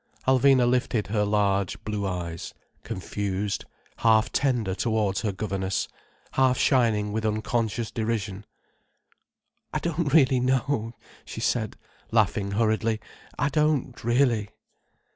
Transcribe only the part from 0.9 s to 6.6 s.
her large, blue eyes, confused, half tender towards her governess, half